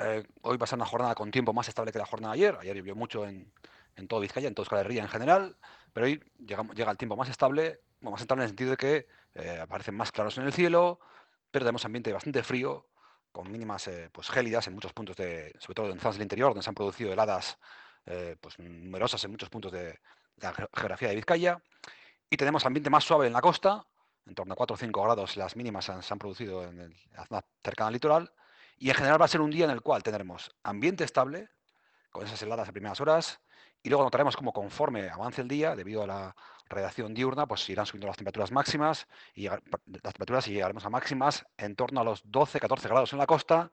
[0.00, 2.40] eh, hoy va a ser una jornada con tiempo más estable que la jornada de
[2.40, 2.58] ayer.
[2.60, 3.52] Ayer llovió mucho en,
[3.96, 5.56] en todo Vizcaya, en toda Euskal Herria en general,
[5.92, 9.60] pero hoy llega, el tiempo más estable, más estable en el sentido de que eh,
[9.60, 11.00] aparecen más claros en el cielo,
[11.50, 12.86] pero tenemos ambiente bastante frío,
[13.32, 16.50] con mínimas eh, pues gélidas en muchos puntos, de, sobre todo en zonas del interior,
[16.50, 17.58] donde se han producido heladas
[18.40, 19.98] pues, numerosas en muchos puntos de,
[20.40, 21.62] la geografía de Vizcaya.
[22.30, 23.86] Y tenemos ambiente más suave en la costa,
[24.28, 27.44] en torno a 4 o 5 grados las mínimas se han, producido en, la zona
[27.62, 28.32] cercana al litoral.
[28.78, 31.50] Y en general va a ser un día en el cual tendremos ambiente estable,
[32.10, 33.40] con esas heladas a primeras horas,
[33.82, 36.36] y luego notaremos como conforme avance el día, debido a la
[36.68, 41.46] radiación diurna, pues irán subiendo las temperaturas máximas y las temperaturas y llegaremos a máximas
[41.56, 43.70] en torno a los 12-14 grados en la costa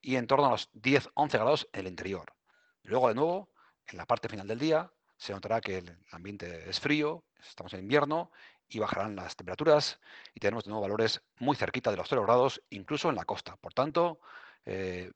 [0.00, 2.34] y en torno a los 10-11 grados en el interior.
[2.82, 3.50] Luego, de nuevo,
[3.86, 7.80] en la parte final del día, se notará que el ambiente es frío, estamos en
[7.80, 8.30] invierno
[8.68, 10.00] y bajarán las temperaturas
[10.34, 13.56] y tenemos de nuevo valores muy cerquita de los 0 grados, incluso en la costa.
[13.56, 14.20] Por tanto,
[14.64, 15.12] eh,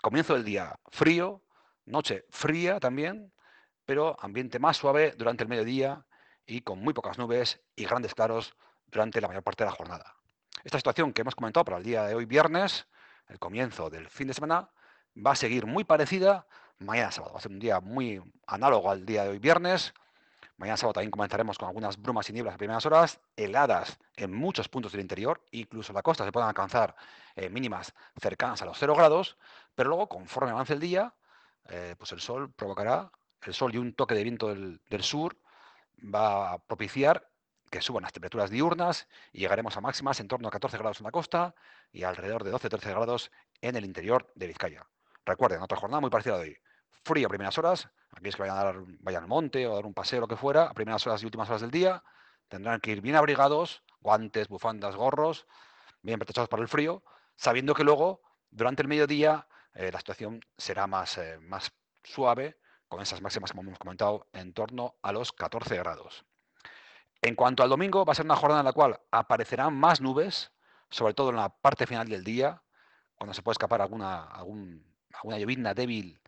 [0.00, 1.42] comienzo del día frío,
[1.86, 3.32] noche fría también,
[3.84, 6.04] pero ambiente más suave durante el mediodía
[6.46, 8.54] y con muy pocas nubes y grandes claros
[8.86, 10.16] durante la mayor parte de la jornada.
[10.64, 12.86] Esta situación que hemos comentado para el día de hoy viernes,
[13.28, 14.70] el comienzo del fin de semana,
[15.16, 16.46] va a seguir muy parecida
[16.80, 17.34] mañana sábado.
[17.34, 19.94] Va a ser un día muy análogo al día de hoy viernes.
[20.56, 24.68] Mañana sábado también comenzaremos con algunas brumas y nieblas a primeras horas, heladas en muchos
[24.68, 26.94] puntos del interior, incluso en la costa se pueden alcanzar
[27.34, 29.38] eh, mínimas cercanas a los 0 grados,
[29.74, 31.14] pero luego conforme avance el día,
[31.70, 33.10] eh, pues el sol provocará,
[33.42, 35.38] el sol y un toque de viento del, del sur
[36.02, 37.30] va a propiciar
[37.70, 41.04] que suban las temperaturas diurnas y llegaremos a máximas en torno a 14 grados en
[41.04, 41.54] la costa
[41.90, 43.30] y alrededor de 12-13 grados
[43.62, 44.86] en el interior de Vizcaya.
[45.24, 46.58] Recuerden, otra jornada muy parecida de hoy.
[47.04, 49.86] Frío a primeras horas, aquellos que vayan, a dar, vayan al monte o a dar
[49.86, 52.02] un paseo, lo que fuera, a primeras horas y últimas horas del día,
[52.48, 55.46] tendrán que ir bien abrigados, guantes, bufandas, gorros,
[56.02, 57.02] bien protegidos para el frío,
[57.36, 63.00] sabiendo que luego, durante el mediodía, eh, la situación será más, eh, más suave con
[63.00, 66.26] esas máximas, como hemos comentado, en torno a los 14 grados.
[67.22, 70.52] En cuanto al domingo, va a ser una jornada en la cual aparecerán más nubes,
[70.90, 72.62] sobre todo en la parte final del día,
[73.14, 76.19] cuando se puede escapar alguna, alguna llovizna débil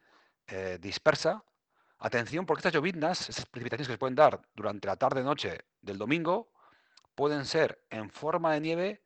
[0.52, 1.42] eh, dispersa.
[1.98, 6.52] Atención, porque estas lloviznas, esas precipitaciones que se pueden dar durante la tarde-noche del domingo,
[7.14, 9.02] pueden ser en forma de nieve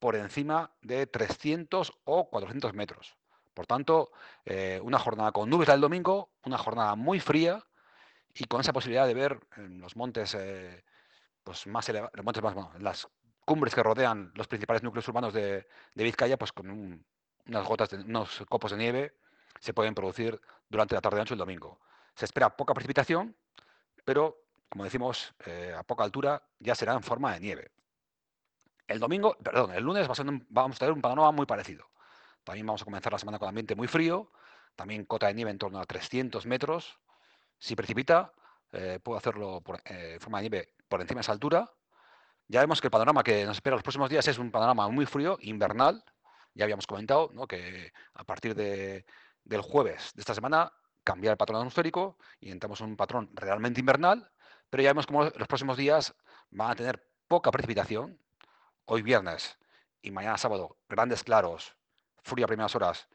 [0.00, 3.16] por encima de 300 o 400 metros.
[3.54, 4.10] Por tanto,
[4.44, 7.64] eh, una jornada con nubes del domingo, una jornada muy fría
[8.34, 10.84] y con esa posibilidad de ver en los montes, eh,
[11.44, 13.08] pues más elevados, más, las
[13.44, 17.04] cumbres que rodean los principales núcleos urbanos de, Vizcaya, pues con
[17.46, 19.14] unas gotas, de, unos copos de nieve
[19.60, 21.80] se pueden producir durante la tarde-noche el domingo.
[22.14, 23.36] Se espera poca precipitación,
[24.04, 27.70] pero, como decimos, eh, a poca altura ya será en forma de nieve.
[28.86, 30.08] El domingo, perdón, el lunes
[30.48, 31.86] vamos a tener un panorama muy parecido.
[32.42, 34.30] También vamos a comenzar la semana con ambiente muy frío,
[34.74, 36.98] también cota de nieve en torno a 300 metros.
[37.58, 38.32] Si precipita,
[38.72, 41.70] eh, puedo hacerlo por, eh, en forma de nieve por encima de esa altura.
[42.46, 45.04] Ya vemos que el panorama que nos espera los próximos días es un panorama muy
[45.04, 46.02] frío, invernal.
[46.54, 48.54] Ya habíamos comentado que a partir
[49.48, 50.72] del jueves de esta semana
[51.02, 54.30] cambia el patrón atmosférico y entramos en un patrón realmente invernal,
[54.70, 56.14] pero ya vemos como los próximos días
[56.50, 58.18] van a tener poca precipitación.
[58.84, 59.58] Hoy viernes
[60.02, 61.76] y mañana sábado, grandes claros,
[62.22, 63.08] frío a primeras horas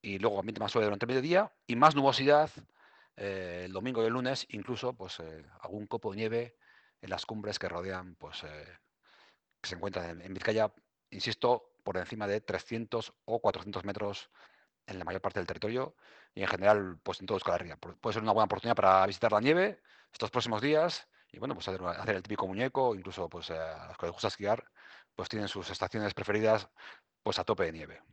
[0.00, 2.50] y luego ambiente más suave durante el mediodía y más nubosidad
[3.16, 6.56] eh, el domingo y el lunes, incluso pues eh, algún copo de nieve
[7.02, 8.78] en las cumbres que rodean, pues eh,
[9.60, 10.72] que se encuentran en, Vizcaya,
[11.10, 14.30] insisto, por encima de 300 o 400 metros
[14.86, 15.96] en la mayor parte del territorio
[16.34, 19.40] y en general pues en todo Euskal Puede ser una buena oportunidad para visitar la
[19.40, 19.80] nieve
[20.12, 24.06] estos próximos días y bueno, pues hacer, el típico muñeco, incluso pues a los que
[24.06, 24.64] les esquiar,
[25.14, 26.68] pues tienen sus estaciones preferidas
[27.22, 28.02] pues a tope de nieve.